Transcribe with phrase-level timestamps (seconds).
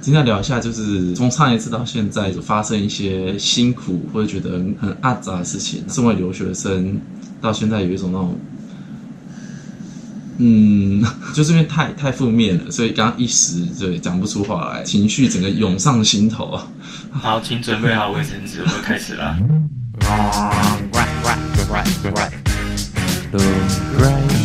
[0.00, 5.84] 今天聊一下，就是从上一次到现在，就发生一些辛苦或者觉得很阿杂的事情。
[5.88, 7.00] 身为留学生，
[7.40, 8.38] 到现在有一种那种，
[10.38, 16.58] 嗯， 就是因为太太负面了，所以刚刚一时对讲不出话来，情绪整个涌上心头。
[17.10, 19.36] 好，请准备好卫生纸，我们开始啦。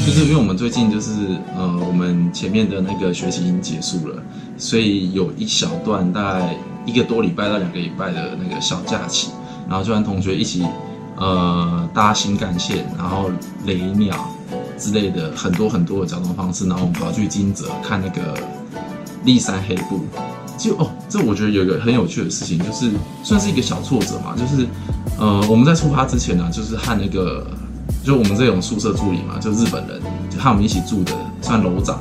[0.06, 1.12] 就是因为我们最近就是
[1.56, 4.22] 呃，我们前面的那个学习已经结束了，
[4.58, 9.30] 所以有一小段大概一个多礼拜到两个礼拜的那个小假期，
[9.70, 10.66] 然后就跟同学一起
[11.16, 13.32] 呃搭新干线，然后
[13.66, 14.30] 雷鸟
[14.78, 18.38] 之类的很多很多的交通方式，然后我们跑去金泽看那个
[19.24, 20.02] 立山黑部。
[20.58, 22.92] 就哦，这我觉得有一个很有趣的事情，就是
[23.24, 24.68] 算是一个小挫折嘛，就是
[25.18, 27.48] 呃我们在出发之前呢，就是和那个。
[28.04, 31.12] 就我们这种宿舍助理嘛，就日本人，就和我们一起住的，
[31.42, 32.00] 算楼长。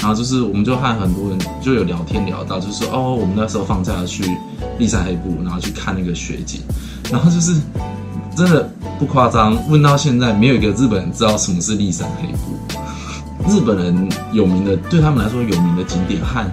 [0.00, 4.22] 然后就是，我们就和很多人就有聊天聊到，就是说，哦，我们那时候放假去
[4.78, 6.60] 立山黑部，然后去看那个雪景。
[7.10, 7.58] 然后就是
[8.36, 8.68] 真的
[8.98, 12.58] 不夸张，问到现在没有一个日本人知道什么是立山黑部。
[13.48, 16.44] 日本人有名的，对他们来说有名的景点和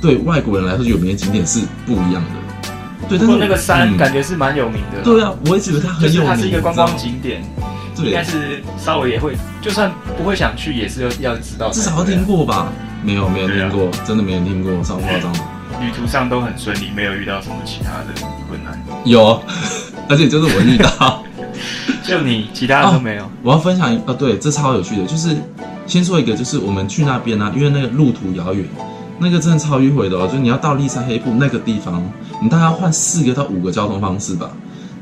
[0.00, 3.08] 对外国人来说有名的景点是不一样的。
[3.08, 5.00] 对，但是那个山感觉是蛮有名的。
[5.02, 5.04] 嗯。
[5.04, 7.42] 对啊，我也觉得它很有名，就是它是一个观光景点。
[7.98, 12.72] 应该是稍微也会，就算不会想去，也是要要知道，至少要听过吧？
[13.02, 15.32] 没有，没有听过，真的没人听过，超夸张。
[15.80, 18.80] 旅途上都很顺利，没有遇到什么其他的困难。
[19.04, 19.42] 有，
[20.08, 21.24] 而且就是我遇到，
[22.04, 23.28] 就你其他的都没有。
[23.42, 25.36] 我要分享一个，对，这超有趣的，就是
[25.86, 28.64] 先说一个，就是我们去那边呢、啊，因为那个路途遥远，
[29.18, 32.00] 那个真的超迂回的哦，就是你要到立山黑部那个地方，
[32.40, 34.50] 你大概要换四个到五个交通方式吧。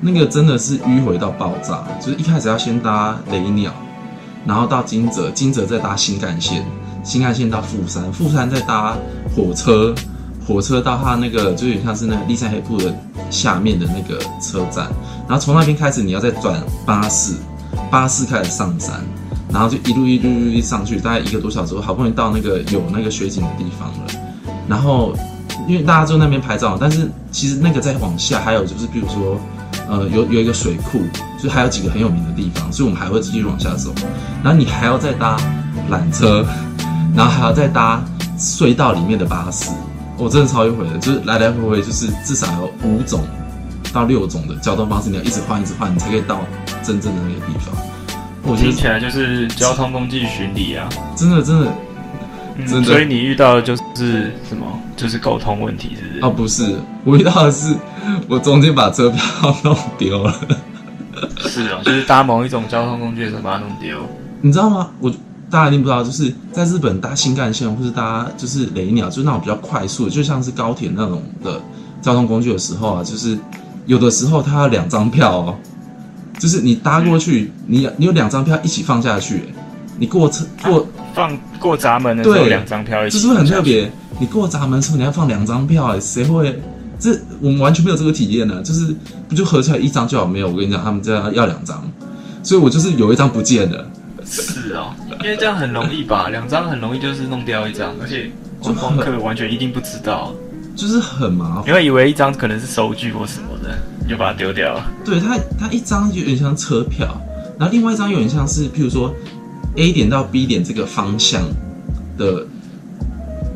[0.03, 3.71] 那个真的是迂回到爆炸，就是一开始要先搭雷鸟，
[4.47, 6.65] 然后到金泽，金泽再搭新干线，
[7.05, 8.97] 新干线到富山，富山再搭
[9.37, 9.95] 火车，
[10.47, 12.95] 火车到它那个就有点像是那个立山黑部的
[13.31, 14.87] 下面的那个车站，
[15.29, 17.35] 然后从那边开始你要再转巴士，
[17.91, 19.05] 巴士开始上山，
[19.53, 24.07] 然后就一路一路一路上去，大概一个多小时，好不容易到那个有那个雪景的地方了，
[24.67, 25.15] 然后
[25.69, 29.39] 因为大家就那边拍照，但是其实那个再往下还有就是比如说。
[29.91, 31.03] 呃，有有一个水库，
[31.37, 33.93] 就还有几个很有名的地方，所以我们还会继续往下走。
[34.41, 35.37] 然后你还要再搭
[35.91, 36.47] 缆车，
[37.17, 38.01] 然后还要再搭
[38.39, 39.69] 隧道里面的巴士。
[40.17, 43.27] 我、哦、真的超迂回的，就是来来回回，就是至少有五种
[43.93, 46.39] 到六种的交通方式，你要一直换，一直换，你才可以到
[46.85, 47.75] 真正的那个地方。
[48.43, 51.67] 我听起来就是交通工具巡礼啊，真的真的。
[52.67, 54.67] 嗯、所以你遇到的就是什么？
[54.97, 56.21] 就是沟通问题，是不是？
[56.23, 57.75] 哦，不是，我遇到的是
[58.29, 60.35] 我中间把车票弄丢了。
[61.39, 63.99] 是哦，就是搭某一种交通工具的时候把它弄丢。
[64.43, 64.91] 你知道吗？
[65.01, 65.11] 我
[65.51, 71.61] 大家一定不知道，就是在日本搭新干线或是搭就是雷鸟，就是那种比较快速的，就像是高铁那种的
[72.03, 73.39] 交通工具的时候啊，就是
[73.87, 75.57] 有的时候它要两张票哦，
[76.39, 79.45] 就是你搭过去，你你有两张票一起放下去，
[79.99, 80.87] 你过车过。
[81.11, 83.91] 啊放过闸门的时候，两张票一起，这是不是很特别？
[84.19, 86.59] 你过闸门的时候，你要放两张票，哎，谁会？
[86.99, 88.63] 这我们完全没有这个体验呢。
[88.63, 88.95] 就是
[89.29, 90.27] 不就合起来一张就好？
[90.27, 91.83] 没有，我跟你讲，他们这样要两张，
[92.43, 93.87] 所以我就是有一张不见了。
[94.25, 96.29] 是哦，因为这样很容易吧？
[96.29, 100.35] 两张很容易就是弄掉一张，而且观光客完全一定不知道，
[100.77, 101.69] 就是很麻烦。
[101.69, 104.85] 因为以为一张可能是收据或什么的，你就把它丢掉了。
[105.05, 107.09] 对，它，它一张就有点像车票，
[107.59, 109.15] 然后另外一张有点像是，譬如说。
[109.77, 111.43] A 点到 B 点这个方向
[112.19, 112.47] 的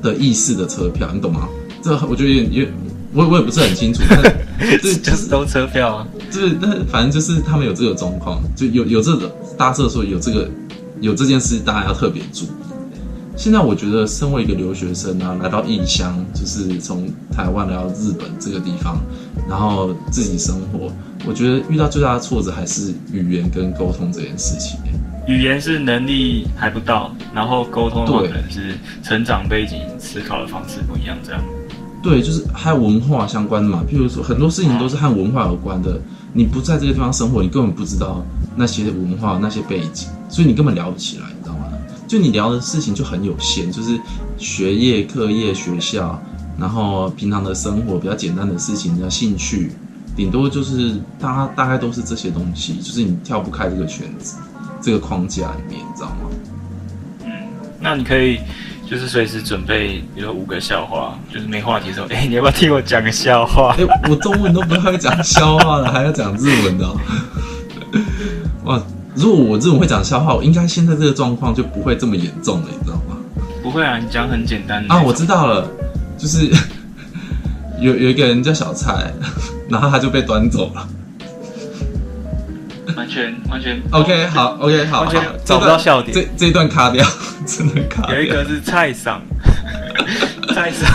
[0.02, 1.48] 的意思的车票，你懂吗？
[1.82, 2.68] 这我觉得也也
[3.12, 4.22] 我我也不是很清楚，但
[4.80, 6.08] 这就是都车票啊。
[6.30, 10.48] 就是那反正就是他们有这个状况，就有有这个搭车的时候有这个
[11.00, 12.48] 有这件事，大家要特别注意。
[13.36, 18.98] 现在我觉得，身为一个留学生啊，来到异乡，就是从台湾来到日本这个地方，
[19.48, 20.90] 然后自己生活，
[21.26, 24.78] 我觉得遇到最大的挫折还是语言跟沟通这件事情。
[25.26, 31.42] 语言是能力还不到，然后沟通的话可能是成长背景、思考的方式不一样，这样。
[32.02, 35.98] 对，就是还有文化相关的嘛，譬如说很多事情都是和文化有关的。
[36.34, 38.22] 你不在这个地方生活，你根本不知道
[38.56, 41.68] 那些文化、那些背景，所以你根本聊不起来，你知道吗？
[42.06, 43.98] 就你聊的事情就很有限，就是
[44.36, 46.20] 学业、课业、学校，
[46.58, 49.72] 然后平常的生活比较简单的事情，叫兴趣，
[50.14, 54.36] 顶多就是大家大概都是这些东西，就是你跳不开这个圈子。
[54.84, 56.28] 这个框架里面，你知道吗？
[57.24, 57.30] 嗯，
[57.80, 58.38] 那你可以
[58.86, 63.74] 就是随时准备，比如说五个笑话，就是没话题的时候，哎，你要不要听我讲个笑话？
[63.80, 67.00] 哎，我中文都不会讲笑话了，还要讲日文的哦。
[68.64, 68.82] 哇，
[69.14, 73.16] 如果我日文会讲笑话，我应该现在这个状况就不会这么严重了，你知道吗？
[73.62, 75.66] 不会啊，你讲很简单啊，我知道了，
[76.18, 76.50] 就是
[77.80, 79.10] 有有一个人叫小蔡，
[79.70, 80.86] 然后他就被端走了。
[82.95, 86.13] 完全完全 OK 好 OK 好，完全找不到笑点。
[86.13, 87.05] 这这一段卡掉，
[87.45, 88.15] 真的卡掉。
[88.15, 89.21] 有一个是蔡桑，
[90.53, 90.89] 蔡桑，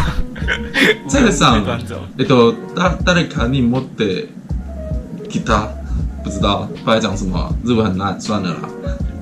[1.08, 1.96] 蔡桑被端走。
[2.18, 4.28] えっと大谁かに持って
[5.28, 5.68] きた，
[6.22, 8.68] 不知道后来讲什么，日文很烂，算了啦。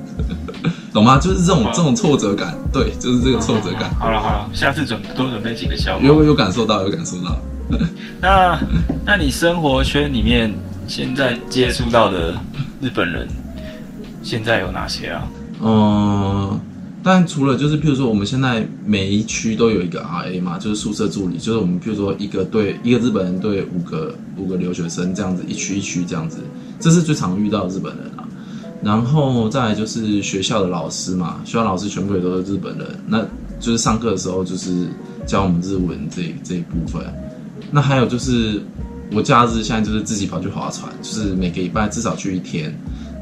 [0.93, 1.17] 懂吗？
[1.17, 3.89] 就是这种这种挫折感，对，就是这个挫折感。
[3.99, 6.05] 好了好了，下次准多准备几个笑话。
[6.05, 7.35] 有有感受到，有感受到。
[8.21, 8.59] 那
[9.03, 10.53] 那你生活圈里面
[10.87, 12.35] 现在接触到的
[12.80, 13.26] 日本人，
[14.22, 15.28] 现在有哪些啊？
[15.60, 16.60] 嗯，
[17.02, 26.38] 但除了就是，譬如说我们现在每一区都有一个 RA 嘛，就是宿舍助理，就是我们譬如说一个队一个日本人对五个五个留学生这样子，一区一区这样子，
[26.78, 28.26] 这是最常遇到日本人啊。
[28.80, 33.22] 然后再来就是学校的老师嘛，学校老师全部也都是日本人，那
[33.58, 34.86] 就是上课的时候就是
[35.26, 37.02] 教我们日文这这一部分。
[37.72, 38.62] 那还有就是
[39.12, 42.74] 我假日现在就是自己跑去划船，就是每个礼拜至少去一天，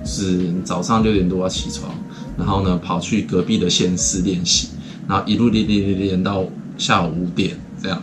[0.05, 1.93] 就是早上六点多要起床，
[2.37, 4.71] 然后呢跑去隔壁的县市练习，
[5.09, 6.45] 然后一路练练练练到
[6.77, 8.03] 下午五点这样。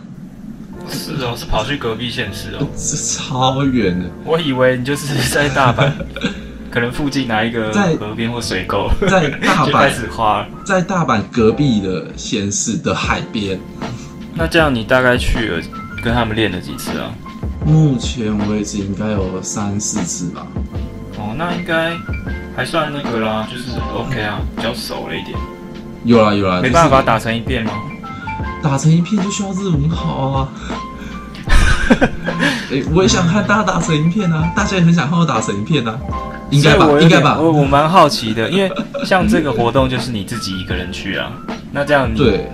[0.90, 4.04] 是哦，是跑去隔壁县市哦，是超远的。
[4.24, 5.90] 我以为你就是在大阪。
[6.70, 13.56] 可能附近哪一个河边或水沟，在大阪开始花，在大阪隔壁的县市的海边。
[14.34, 15.62] 那这样你大概去了
[16.02, 17.14] 跟他们练了几次啊？
[17.64, 20.46] 目前为止应该有三四次吧。
[21.16, 21.92] 哦，那应该
[22.54, 25.38] 还算那个啦，就是 OK 啊，比较熟了一点。
[26.04, 27.72] 有啦有啦，没办法打成一片吗？
[28.62, 30.48] 打成一片就需要日文好啊。
[32.70, 35.98] 哎、欸，我也想看大家打成一片啊，大家也很想看我打成一片啊。
[36.50, 37.38] 应该吧，应该吧。
[37.40, 38.70] 我我蛮好奇的，因为
[39.04, 41.32] 像这个活动就是你自己一个人去啊，
[41.72, 42.52] 那这样你对，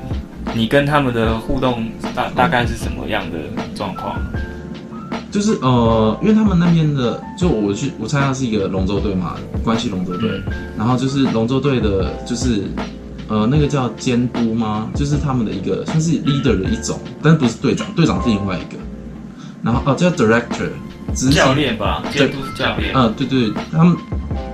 [0.54, 3.38] 你跟他们的互动大大概是什么样的
[3.74, 4.16] 状况？
[5.30, 12.64] 就是呃，因为他们那边的，就我去我参加是一个龙舟队嘛，关系龙舟队，嗯、然后就是龙舟队的，就是
[13.28, 14.88] 呃那个叫监督吗？
[14.94, 18.78] 就是他们的一个算是 leader 的一种，但不是队长，队长是另外一个，
[19.62, 20.68] 然后哦叫 director。
[21.32, 22.92] 教练吧，监督是教练。
[22.94, 23.96] 嗯，对对，他们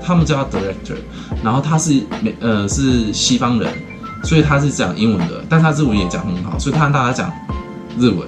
[0.03, 0.97] 他们叫他 director，
[1.45, 1.93] 然后他是
[2.23, 3.71] 美呃是西方人，
[4.25, 7.31] 所以他是讲英文的，但他日文也讲很好，所以他跟大家讲
[7.99, 8.27] 日文，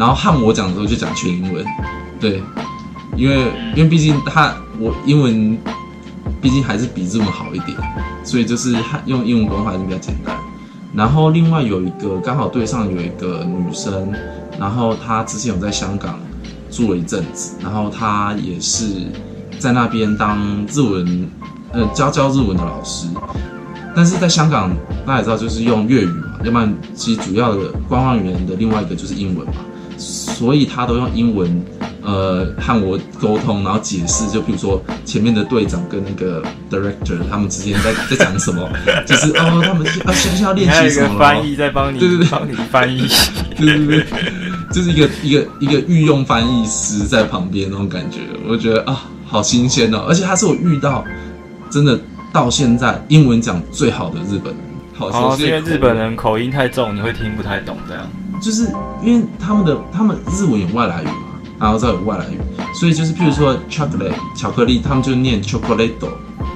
[0.00, 1.64] 然后和我讲的时候就讲全英文，
[2.18, 2.42] 对，
[3.14, 5.58] 因为因为毕竟他我英文
[6.40, 7.76] 毕竟还是比日文好一点，
[8.24, 10.34] 所以就是他用英文沟通还是比较简单。
[10.94, 14.10] 然后另外有一个刚好队上有一个女生，
[14.58, 16.18] 然后她之前有在香港。
[16.72, 18.84] 住了一阵子，然后她也是
[19.58, 20.38] 在那边当
[20.72, 21.28] 日文，
[21.72, 23.08] 呃，教教日文的老师。
[23.92, 24.70] 但是在香港，
[25.04, 29.54] 大家也知道，就是用粤语嘛，要不然其实主要的官方语言的另外一个就是英文嘛，
[30.00, 31.62] 所以他都用英文，
[32.02, 34.26] 呃，和我沟通，然后解释。
[34.30, 38.66] 就比如说前面的队长跟那个 director 他们之间在在讲什么，
[39.06, 41.18] 就是哦，他们啊，现在要练习什么？
[41.18, 43.06] 翻译在帮你，对对对，帮你翻译，
[43.56, 44.06] 对对对。
[44.72, 50.04] 就是一个一个一个御用翻译师在旁边那种感觉，我觉得啊，好新鲜哦！
[50.08, 51.04] 而且他是我遇到
[51.68, 51.98] 真的
[52.32, 54.62] 到现在英文讲最好的日本人。
[54.94, 58.08] 好，好，因为日本人口音太重，你会听不太懂这样。
[58.40, 58.66] 就是
[59.02, 62.38] 因为他们的他们日文有外来语嘛，然后再有外来语，
[62.74, 65.92] 所以就是譬如说 chocolate 巧克力，他们就念 chocolate。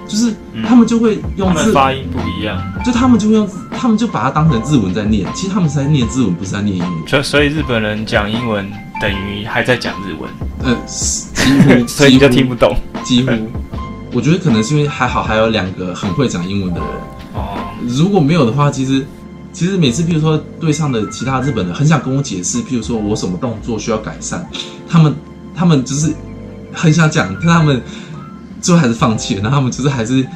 [0.06, 0.34] 就是
[0.68, 5.26] 他们就会用字、嗯、发音不一样，就他们就会用，他们就把它当成日文在念。
[5.34, 7.08] 其实他们是在念日文，不是在念英文。
[7.08, 10.30] 所所以日本人讲英文等于还在讲日文。
[10.62, 12.76] 呃，几乎， 所以你就听不懂。
[13.02, 13.30] 几乎，
[14.12, 16.88] 我觉得可能是因为还好还有两个很会讲英文的人。
[17.32, 19.06] 哦，如果没有的话，其实
[19.54, 24.46] 其实每次，譬如说队上的其他日本人很想跟我解释，譬如说我什么动作需要改善，
[24.86, 25.14] 他们
[25.54, 26.12] 他们就是
[26.72, 27.80] 很想讲，但他们。
[28.64, 30.26] 最后还是放弃了，然后他们就是还是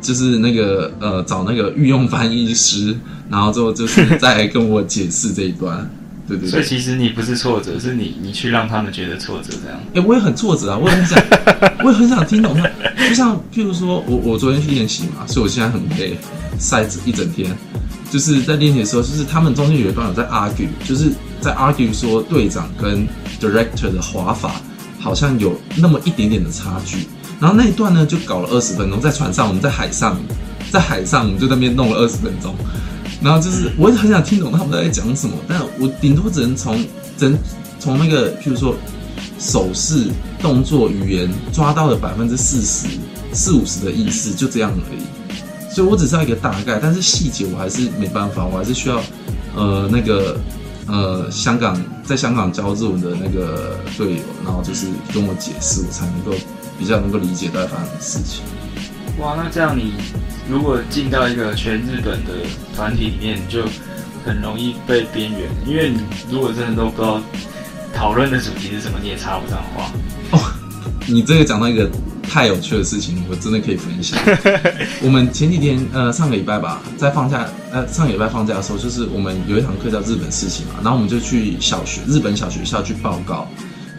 [0.00, 2.98] 就是那个呃找那个御用翻译师，
[3.30, 5.88] 然后之后就是再跟我解释这一段，
[6.26, 6.50] 对对对。
[6.50, 9.78] 所以其实你不是挫折，是你你去让他们觉得挫折这样。
[9.90, 11.16] 哎、欸，我也很挫折啊，我也很想，
[11.84, 12.68] 我也很想听懂他。
[13.08, 16.18] 就像譬如说我我昨天去练习嘛，所以我现在很累，
[16.58, 17.56] 晒一整天。
[18.10, 21.12] 就是在练习的时候，就是他们中间有一段有在 argue，就是
[21.42, 23.06] 在 argue 说队长跟
[23.38, 24.52] director 的滑法
[24.98, 27.06] 好像有那么一点点的差距。
[27.38, 30.18] 然后那一段呢，就搞了二十分钟，在船上，我们在海上，
[30.70, 32.54] 在海上，我们就在那边弄了二十分钟。
[33.20, 36.82] 然后就是，我也很想听懂他们在讲什么，但我顶多只能从，
[37.18, 37.38] 人
[37.78, 38.74] 从那个，譬如说
[39.38, 40.06] 手势、
[40.40, 42.88] 动作、语言抓到了百分之四十、
[43.34, 45.17] 四五十的意思，就这样而已。
[45.78, 49.00] 所以我只知道一个大概，但是细节我还是没办法，我还是需要，
[49.54, 50.36] 呃，那个
[50.88, 56.32] 呃香港在香港教日文的那个队友，然后就是跟我解释，我才能够
[56.76, 58.42] 比较能够理解到底发生什么事情。
[59.20, 59.92] 哇，那这样你
[60.50, 62.32] 如果进到一个全日本的
[62.74, 63.62] 团体里面，就
[64.26, 67.22] 很容易被边缘，因为你如果真的都不知道
[67.94, 69.92] 讨论的主题是什么，你也插不上话。
[70.32, 70.40] 哦，
[71.06, 71.88] 你这个讲到一个
[72.28, 74.18] 太有趣的事情，我真的可以分享。
[75.02, 83.48] 我们前几天，呃，上个礼拜吧，在放假，呃，上个礼拜放假的时候，就是我们有一堂课叫日本事情嘛，然后我们就去小学，日本小学校去报告，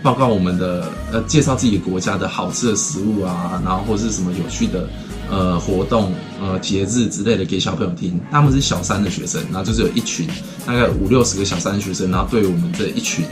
[0.04, 4.88] 报告我们的，呃，介绍自己国家的好吃的食物啊，然后或是什么有趣的。
[5.30, 8.20] 呃，活动、呃，节日之类的给小朋友听。
[8.32, 10.28] 他们是小三的学生，然后就是有一群
[10.66, 13.24] 大概五六十个小三的学生，然后对我们这一群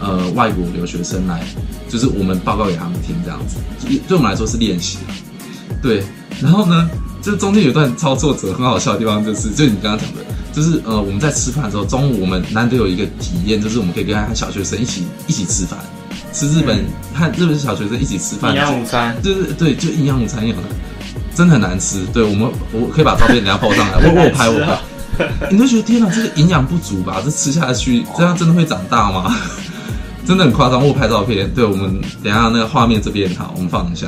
[0.00, 1.44] 呃外国留学生来，
[1.88, 3.56] 就是我们报告给他们听这样子。
[4.08, 4.98] 对我们来说是练习。
[5.82, 6.02] 对，
[6.40, 6.88] 然后呢，
[7.20, 15.78] 这中间有一段操作者、很好笑的地方，就是就你刚刚讲的，就是呃我们在吃饭的时候，中午我们难得有一个体验，就是我们可以跟小学生一起一起吃饭，
[16.32, 20.68] 吃日本和、嗯、日本小学生一起吃饭，营养午餐，对对对，就营养午餐一样的。
[21.34, 23.94] 真的很难吃，对我们，我可以把照片等下 po 上来。
[24.04, 24.78] 我我拍我拍，
[25.50, 27.22] 你就觉得天哪，这个营养不足吧？
[27.24, 29.34] 这吃下去，这样真的会长大吗？
[30.26, 30.86] 真的很夸张。
[30.86, 34.06] 我拍照片，对我们等下那个画面这边好，我们放一下。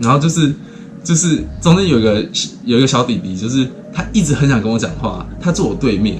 [0.00, 0.54] 然后就是
[1.02, 2.22] 就是中间有一个
[2.64, 6.18] 有一个小弟弟，就是他一直很想跟我讲话，他坐我对面，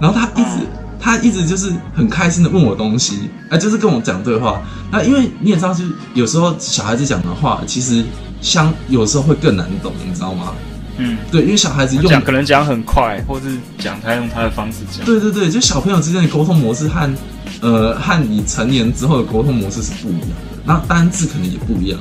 [0.00, 0.66] 然后他一直
[1.00, 4.62] 他一直就是很开心的问我东西，哎，就是跟我讲对话。
[4.90, 8.04] 那因为你也知道，就是有时候小孩子讲的话，其实。
[8.42, 10.52] 像有时候会更难懂，你知道吗？
[10.98, 15.06] 嗯，对，因为小孩子用讲可能讲很快，或是讲他用他的方式讲。
[15.06, 17.10] 对对对，就小朋友之间的沟通模式和
[17.62, 21.98] 呃和你成年之后的沟通模式是不一样的，然后单字可能也不一样，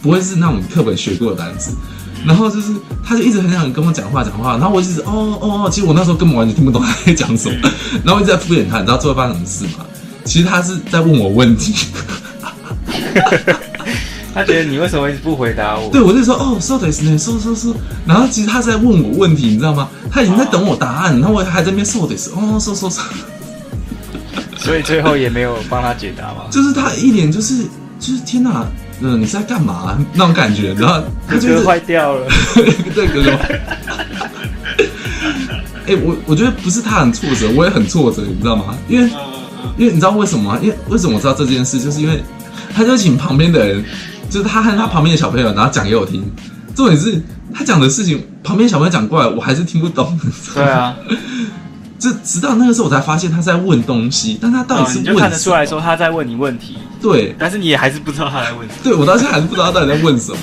[0.00, 1.76] 不会是那种课本学过的单字。
[2.24, 2.72] 然后就是
[3.04, 7.56] 他就一直很想跟我讲话讲话，然后我一直哦哦哦，其实我那时候根本完全听不懂他在讲什么，
[8.04, 9.84] 然后我一直在敷衍他，你知道最后发生什么事吗？
[10.24, 11.74] 其实他是在问我问题。
[14.34, 15.90] 他觉得你为什么一直不回答我？
[15.90, 17.74] 对，我就说哦，说的是呢，说说说。
[18.06, 19.88] 然后其实他在问我问题，你知道吗？
[20.10, 23.02] 他已经在等我答案，然后我还在那边说的是哦，说说说。
[24.56, 26.44] 所以最后也没有帮他解答嘛？
[26.50, 27.64] 就是他一脸就是
[27.98, 28.64] 就是天哪，
[29.00, 30.74] 嗯，你是在干嘛那种感觉？
[30.74, 32.26] 然后他就是坏掉了，
[32.94, 33.30] 对哥哥。
[35.88, 38.76] 哎，我我觉得不是他很挫折，我也很挫折，你知道吗？
[38.86, 39.10] 因为
[39.76, 40.58] 因为你知道为什么吗？
[40.62, 42.22] 因为为什么我知道这件事，就是因为
[42.72, 43.84] 他就请旁边的人。
[44.30, 46.24] 就是他和他旁边的小朋友，然后讲给我听。
[46.74, 47.20] 重点是
[47.52, 50.18] 他讲的事情，旁边小朋友讲过来，我还是听不懂。
[50.54, 50.96] 对啊，
[51.98, 55.02] 就直到那个时候，我才发现他在问东西，但他到底是问？
[55.02, 56.78] 你就看得出来说他在问你问题。
[57.02, 58.80] 对，但是你也还是不知道他在问什么。
[58.84, 60.38] 对，我到现在还是不知道他到底在问什么。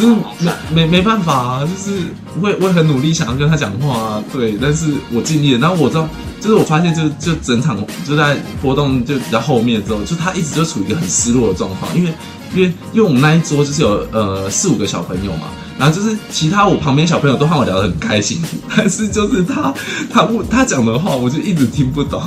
[0.00, 2.00] 就是没没没办法啊，就是
[2.40, 4.24] 我也我也很努力想要跟他讲话啊。
[4.32, 5.58] 对，但是我尽力了。
[5.60, 6.08] 然后我知道。
[6.40, 12.14] 就是我发现就，就就整场就在活动就比较后面之后，就他一直就处于一个很失落的状况，因为
[12.54, 18.42] 因为因为我们那一桌就是有呃四五个小朋友嘛，然后就是其他我旁边小朋友都和我聊得很开心，
[18.74, 19.70] 但是就是他
[20.10, 22.22] 他不他讲的话我就一直听不懂，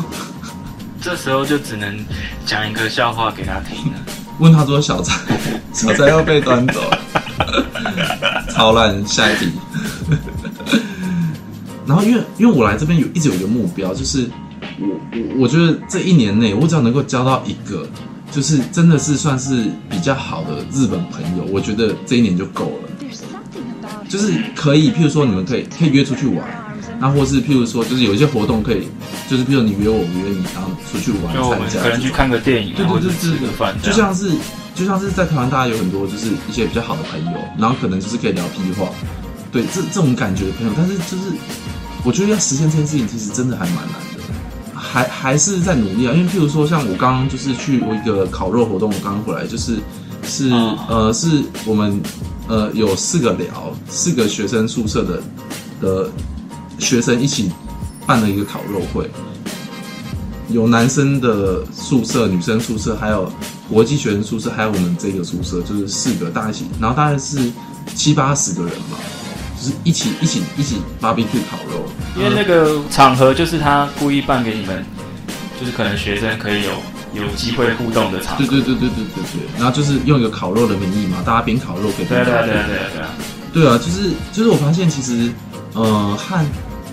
[1.02, 1.98] 这时候就只能
[2.46, 3.98] 讲一个笑话给他听了，
[4.38, 5.20] 问他说小菜
[5.74, 6.82] 小菜要被端走，
[8.54, 9.50] 超烂，下一题。
[11.86, 14.30] 然后因为因为我来这边有一直有一个目标，就是
[14.80, 17.86] 我我我觉得这一年内我只要能够交到一个，
[18.32, 22.90] 就是真的是算是比较好的日本朋友，我觉得这一年就够了。
[24.08, 26.46] 就是可以，譬如说你们可以可以约出去玩，
[27.00, 28.88] 那或是譬如说就是有一些活动可以，
[29.28, 34.30] 就是譬如你约我，我约你，然后出去玩参加，可能去看个电影，对对对，吃个饭，就像是
[34.76, 38.90] 就像是在台湾，大家有很多就是一些比较好的朋友，然后可能就是可以聊屁话，
[39.52, 41.34] 对这这种感觉的朋友，但是就是。
[42.06, 46.12] 我觉得要实现这件事情，其实真的还蛮难的，还还是在努力啊。
[46.14, 49.78] 因为譬如说，像我刚刚就是去我一个烤肉活动，我刚刚回来，就是
[50.22, 50.50] 是
[50.90, 51.98] 呃是我们
[52.50, 55.24] 呃有四个聊，四个学生宿舍的
[55.80, 56.12] 的
[56.78, 57.50] 学生一起
[58.06, 59.10] 办了一个烤肉会，
[60.50, 63.32] 有男生的宿舍、女生宿舍，还有
[63.74, 67.52] 国际学生宿舍，还有我们这个宿舍，就是四个大一起，然后大概是
[67.96, 68.98] 七八十个人吧。
[69.60, 74.86] 就是一起一起一起 barbecue 烤肉，因为那个场合就是他故意办给你们，
[75.60, 78.46] 就是可能学生可以有有机会互动的场合。
[78.46, 79.42] 对对对对对对对。
[79.58, 82.24] 然后就是用一个烤肉的名义嘛，大家边烤肉可以边。
[82.24, 83.10] 对对对对对啊。
[83.54, 85.32] 对啊，就是就是我发现其实，
[85.74, 86.46] 呃，和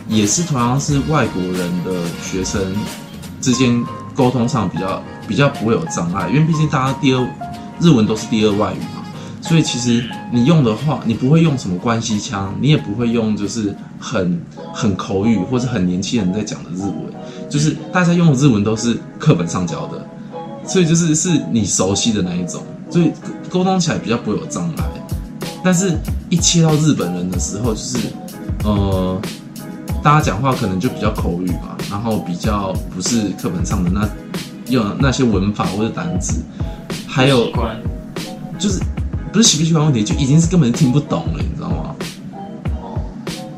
[0.08, 2.60] 也是同样是外国人的学生
[3.40, 7.26] 之间沟通上比较比较不会有障碍，因为毕竟大家第二
[7.80, 9.02] 日文都是第二外语嘛。
[9.42, 14.40] 所以其实你用的话，你不会用什么关系腔，你也不会用就是很
[14.72, 16.94] 很口语或者很年轻人在讲的日文，
[17.48, 20.06] 就是大家用的日文都是课本上教的，
[20.66, 23.12] 所以就是是你熟悉的那一种，所以
[23.48, 24.84] 沟通起来比较不会有障碍。
[25.62, 25.94] 但是，
[26.30, 27.98] 一切到日本人的时候，就是
[28.64, 29.20] 呃，
[30.02, 34.08] 大家讲话可能就比较口语嘛，然后比较不是课本上的那
[34.68, 36.42] 用那些文法或者单词，
[37.06, 37.52] 还有
[38.58, 38.80] 就是。
[39.32, 41.94] 不是习不习惯问题，就已经是根本听不懂了，你知道吗？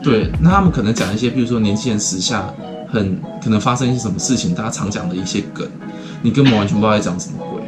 [0.02, 2.44] 对，那他们可能讲一些，比如说年轻人时下
[2.92, 5.66] 很可能发生一些什么事情，大家常讲的一些梗，
[6.20, 7.62] 你根本完全不知道在讲什么鬼。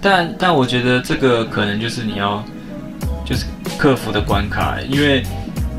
[0.00, 2.42] 但但我觉得这个可能就是你要
[3.24, 3.46] 就是
[3.78, 5.22] 克服的关卡，因为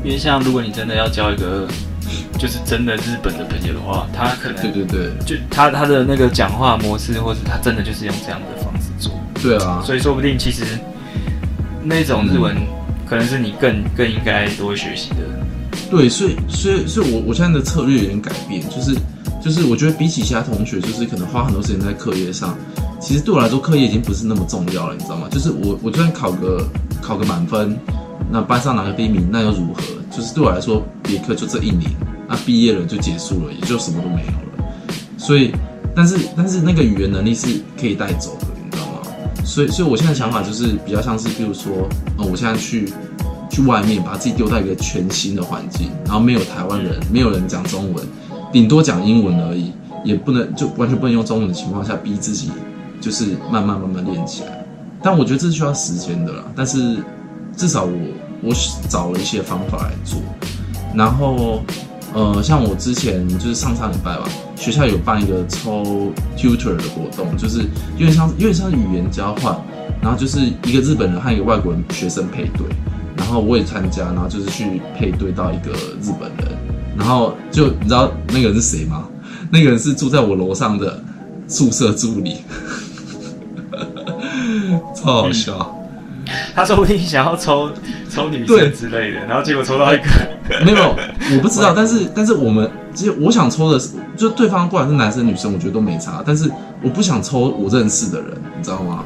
[0.04, 1.66] 因为像如果你真的要交一个
[2.38, 9.12] 就是真的日本的朋友的话，他可能对对对，就他他的那个讲话模式，或是他真的就是用这样的方式做。
[9.42, 10.64] 对啊，所以说不定其实。
[11.84, 12.54] 那种日文
[13.04, 15.16] 可能是你更更应该多学习的。
[15.90, 18.96] 对，所以所以所以我我现在的策略有点改变，就是
[19.42, 22.56] 就是我觉得比起其他同学，就是可能花很多时间在课业上，
[23.00, 25.26] 其实对我来说课业已经不是那么重要了，你知道吗？
[25.28, 26.64] 就是我我就算考个
[27.00, 27.76] 考个满分，
[28.32, 29.82] 那班上拿个第一名，那又如何？
[30.10, 31.90] 就是对我来说，别科就这一年，
[32.26, 34.72] 那毕业了就结束了，也就什么都没有了。
[35.18, 35.52] 所以，
[35.94, 38.46] 但是但是那个语言能力是可以带走的。
[38.56, 39.00] 你知道吗
[39.44, 41.72] 所以，所以我现在想法就是比较像是，比如说，
[42.16, 42.90] 呃，我现在去
[43.50, 48.04] 去外面，把自己丢在一个全新的环境，然后没有台湾人，没有人讲中文，
[48.50, 49.72] 顶多讲英文而已，
[50.04, 52.50] 也不能就完全不能用中文的情况下，逼自己
[53.00, 54.64] 就是慢慢慢慢练起来。
[55.02, 56.44] 但我觉得这是需要时间的啦。
[56.54, 56.96] 但是
[57.56, 57.92] 至少我
[58.42, 58.54] 我
[58.88, 60.20] 找了一些方法来做，
[60.94, 61.62] 然后。
[62.14, 67.60] 呃，像我之前就是上上礼拜吧，学校有办一个抽 tutor 的活动，就是
[67.96, 69.58] 有点像有点像语言交换，
[70.02, 72.66] 然后就是一个日本人和一个外国人学生配对，
[73.16, 76.54] 然后我也参加，然后就是去配对到一个日本人，
[76.98, 79.08] 然后就你知道那个人是谁吗？
[79.50, 81.02] 那个人是住在我楼上的
[81.48, 82.42] 宿舍助理，
[84.94, 85.81] 超好笑。
[86.54, 87.70] 他说不定想要抽
[88.10, 90.04] 抽女生之类的，然后结果抽到一个。
[90.64, 90.94] 没有，
[91.36, 91.72] 我不知道。
[91.74, 96.22] 但是，但是我们其实我想抽的是，就对方不管是男生女生，我觉得都没差。
[96.26, 96.50] 但是
[96.82, 99.04] 我不想抽我认识的人，你知道吗？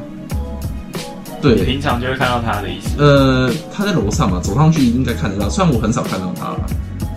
[1.41, 3.01] 对，你平常就会看到他的意思。
[3.01, 5.49] 呃，他在楼上嘛，走上去应该看得到。
[5.49, 6.67] 虽然我很少看到他了，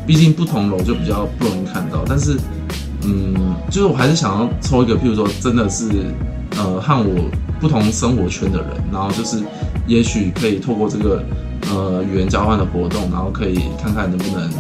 [0.06, 2.04] 毕竟不同楼就比较不容易看到。
[2.06, 2.38] 但是，
[3.04, 5.86] 嗯，就是我还是想要抽一个，譬如说，真的是
[6.58, 7.30] 呃和我
[7.60, 9.44] 不同生活圈的人，然后就是
[9.88, 11.24] 也许可以透过这个。
[11.72, 14.52] 呃，语言交换的活动，然后可以看看能不能，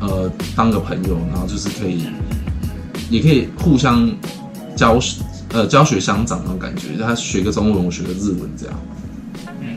[0.00, 2.06] 呃，当个朋友，然后就是可以，
[3.10, 4.08] 也可以互相
[4.76, 4.96] 教，
[5.54, 6.94] 呃，教学相长那种感觉。
[6.96, 8.74] 就他学个中文，我学个日文，这样。
[9.60, 9.76] 嗯。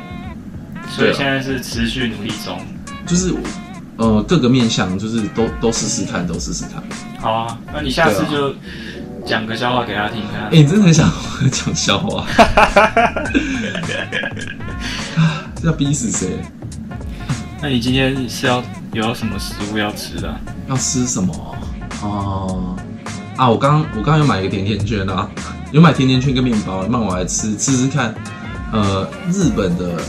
[0.89, 2.59] 所以现在是持续努力中。
[3.07, 3.33] 就是，
[3.95, 6.83] 呃，各个面向，就是都都试试看，都试试看。
[7.19, 8.53] 好啊，那你下次就
[9.25, 10.43] 讲个笑话给他听看。
[10.43, 11.09] 哎、欸，你真的很想
[11.51, 12.25] 讲笑话？
[15.63, 16.39] 要逼死谁？
[17.61, 18.61] 那你今天是要
[18.93, 20.33] 有什么食物要吃的？
[20.69, 21.33] 要吃什么？
[22.03, 22.75] 哦、
[23.37, 23.49] 呃、啊！
[23.49, 25.27] 我刚我刚刚有买一个甜甜圈啊，
[25.71, 28.13] 有买甜甜圈跟面包，那我来吃吃吃看。
[28.71, 29.99] 呃，日本的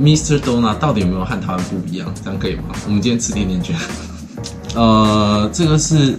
[0.00, 0.38] Mr.
[0.38, 2.12] Donut 到底有没有和台湾不一样？
[2.22, 2.64] 这样可以吗？
[2.86, 3.74] 我们今天吃甜甜圈。
[4.74, 6.16] 呃，这个是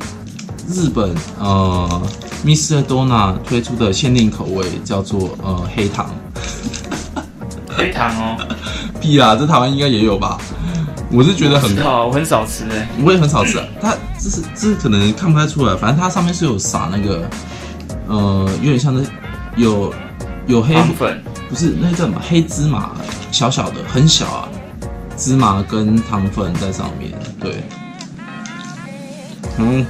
[0.67, 2.01] 日本呃
[2.45, 2.83] Mr.
[2.83, 6.09] Donut 推出的限定口味，叫做呃黑糖。
[7.67, 8.37] 黑糖哦。
[9.01, 10.37] 屁啦，这台湾应该也有吧？
[11.11, 13.65] 我是觉得很好，我很少吃哎，我也很少吃啊。
[13.81, 17.29] 它这是这是可能看不太出来，反正它上面是有撒那个，
[18.07, 19.09] 呃，有点像是
[19.55, 19.93] 有
[20.47, 22.91] 有黑粉，不是那个叫什么黑芝麻，
[23.31, 24.49] 小小的很小啊，
[25.15, 27.63] 芝麻跟糖粉在上面，对，
[29.57, 29.85] 嗯，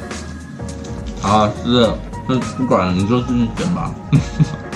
[1.22, 3.94] 好啊，是的，那不管你就自己点吧。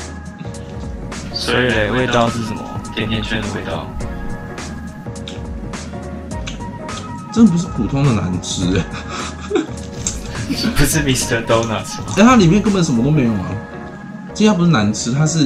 [1.34, 2.62] 所以嘞，味道是什么？
[2.94, 3.88] 甜甜圈的味道。
[7.32, 8.84] 真的不是普通的难吃， 哎，
[10.76, 11.46] 不是 Mr.
[11.46, 13.46] Donuts 但它里面根本什么都没有啊。
[14.34, 15.46] 其实它不是难吃，它是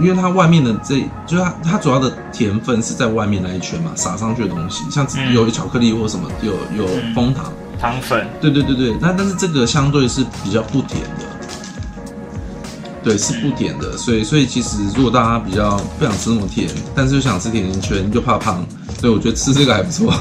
[0.00, 8.96] 因为它外面的这，就是它它主要的甜分是在外面那一圈嘛，撒上去的东西，像有巧克力或什么，有有枫糖、糖粉，对对对对。
[9.00, 11.21] 那但是这个相对是比较不甜的，
[13.02, 13.96] 对，是不甜的。
[13.96, 18.64] 所以所以其实如果大家比较不想吃那么甜，但是又想吃甜甜圈又怕胖，
[19.00, 20.14] 所以我觉得吃这个还不错。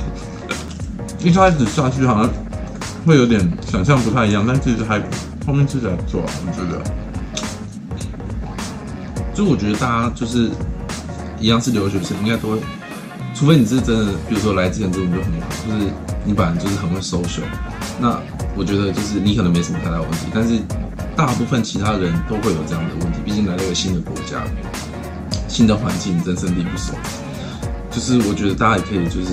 [1.23, 2.29] 一开始下去好像
[3.05, 3.39] 会有点
[3.69, 4.99] 想象不太一样，但其实还
[5.45, 6.81] 后面吃起来不错，我觉得。
[9.33, 10.49] 就我觉得大家就是
[11.39, 12.57] 一样是留学生，应该都会，
[13.33, 15.91] 除非你是真的，比如说来之前这种就很好，就是
[16.25, 17.43] 你本来就是很会 social，
[17.99, 18.19] 那
[18.57, 20.59] 我觉得就是你可能没什么太大问题，但是
[21.21, 24.41] 大部分其他人都会有这样的问题，毕竟来到一个新的国家，
[25.47, 26.93] 新的环境，人生地不熟，
[27.91, 29.31] 就是我觉得大家也可以就是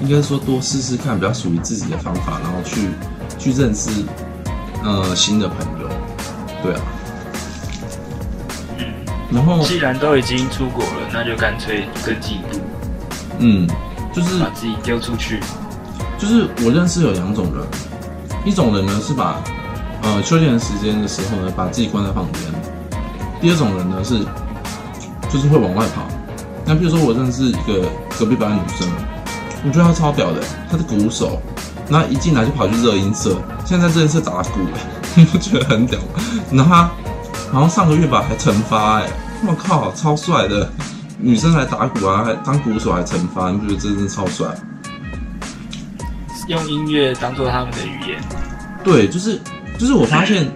[0.00, 2.88] 应该说多试试看，比较属于自己的方法，然后去
[3.38, 3.90] 去认识
[4.82, 5.88] 呃新的朋友，
[6.62, 6.80] 对啊。
[9.30, 12.58] 然后，既然都已经出国了，那就干脆更进一步。
[13.38, 13.68] 嗯，
[14.14, 15.40] 就是把自己丢出去。
[16.18, 17.66] 就是我认识有两种人，
[18.46, 19.42] 一种人呢是把
[20.02, 22.52] 呃休闲时间的时候呢把自己关在房间；
[23.40, 24.18] 第二种人呢是
[25.30, 26.02] 就是会往外跑。
[26.64, 27.88] 那比如说我认识一个
[28.18, 28.88] 隔壁班的女生，
[29.64, 31.40] 我觉得她超屌的，她是鼓手，
[31.88, 34.60] 那一进来就跑去热音社，现在在热音社打鼓，
[35.14, 36.06] 你不觉得很屌吗？
[36.52, 36.90] 然后她
[37.52, 39.08] 好像上个月吧还成发哎。
[39.44, 40.70] 我靠，超帅的！
[41.18, 44.46] 女生来打鼓啊，还当鼓手还惩罚，你不觉得真的超帅？
[46.46, 48.20] 用音乐当做他们的语言。
[48.84, 49.40] 对，就是
[49.78, 50.46] 就是我发现，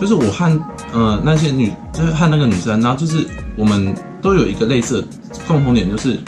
[0.00, 0.60] 就是我和
[0.92, 5.08] 呃那些女，就是和那个女生，然后就是我们都有一个类似的
[5.46, 6.18] 共同点，就是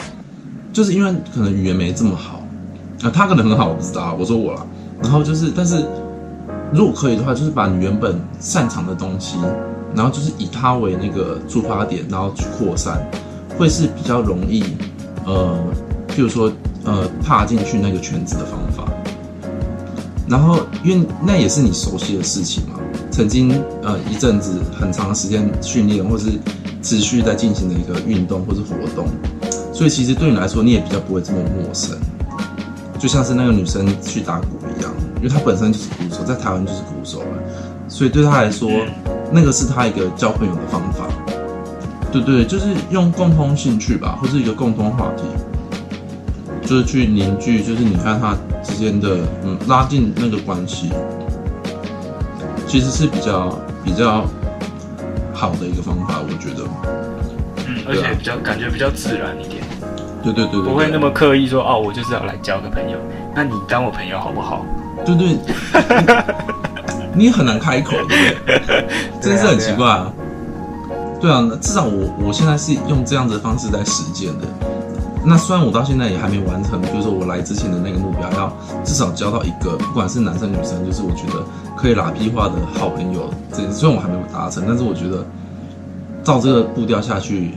[0.73, 4.65] 就是因为可能语言没这么好，啊、呃，她可能很好，我不知道，我说我啦。
[5.01, 5.85] 然后就是，但是
[6.73, 9.37] 如果可以的话，就是把你原本擅长的东西。
[9.95, 13.01] 然后就是以它为那个出发点，然后去扩散，
[13.57, 14.63] 会是比较容易，
[15.25, 15.57] 呃，
[16.09, 16.51] 譬如说，
[16.83, 18.76] 呃，踏进去那个圈子的方法。
[20.27, 26.31] 然后，因为那也是你熟悉的事情嘛，曾经呃一阵子很长时间训练，或是
[26.81, 29.07] 持续在进行的一个运动或是活动，
[29.73, 31.97] 所以其实对你来说，你也比较不会这么陌生。
[32.99, 37.27] 就像是那个女生去打鼓一样，因为她本身就是鼓手，在台湾就是鼓手了，
[37.87, 38.69] 所以对她来说。
[39.29, 41.05] 那个是她一个交朋友的方法，
[42.13, 45.23] 对对，就是用共同兴趣吧，或是一个共同话题，
[46.67, 50.91] 就是去凝聚，就是你看他之间的嗯，拉近那个关系，
[52.67, 54.25] 其实是比较比较
[55.33, 56.67] 好的一个方法，我觉得。
[57.65, 59.63] 嗯，而且比较感觉比较自然一点。
[60.21, 62.97] 对对对对，不会那么刻意说哦，我就是要来交个朋友，
[63.33, 64.65] 那你当我朋友好不好？
[65.05, 65.37] 对对。
[67.13, 68.85] 你很难开口，对不对？
[69.21, 70.11] 真 是很奇怪啊。
[71.21, 74.45] 对啊，至少我我现在是用这样子的方式在实践的。
[75.29, 78.53] 那虽然我到现在也还没完成，就是说我来之前的那个目标，要
[78.85, 81.43] 至少交到一个，不管是男生女生，就是我觉得
[81.75, 83.29] 可以拉屁话的好朋友。
[83.51, 85.25] 这虽然我还没有达成，但是我觉得
[86.23, 87.55] 照这个步调下去，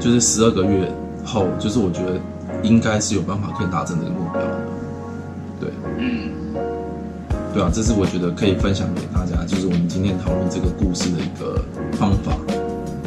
[0.00, 0.90] 就是十二个月
[1.24, 2.18] 后，就是我觉得
[2.64, 4.58] 应该是有办法可以达成这个目标的。
[5.60, 6.28] 对，嗯。
[7.54, 12.32] 对啊，这是我觉得可以分享给大家，就是我们今天讨论这个故事的一个方法。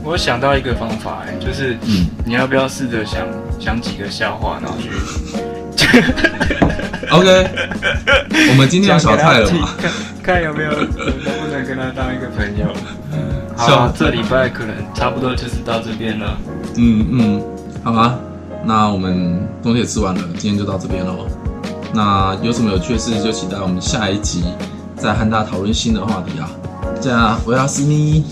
[0.06, 3.26] 我想到一个方法，哎，就是，嗯，你要不要试着想
[3.60, 4.92] 想几个笑话，然后去？
[7.10, 7.50] OK，
[8.50, 9.70] 我们今天要小菜了嘛？
[9.82, 9.92] 看
[10.36, 10.86] 看有没有能
[11.42, 12.68] 不能跟他当一个朋友。
[13.58, 16.38] 好啊，这礼拜可能差不多就是到这边了。
[16.78, 17.44] 嗯嗯，
[17.84, 18.16] 好啊，
[18.64, 21.26] 那我们东西也吃完了，今天就到这边喽。
[21.94, 24.44] 那有什么有趣的事，就期待我们下一集
[24.96, 26.50] 再和大家讨论新的话题啊！
[27.02, 28.26] 这样，我要思密，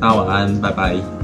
[0.00, 1.19] 大家晚安，拜拜。